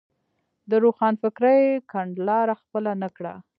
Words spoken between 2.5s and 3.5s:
خپله نه کړه.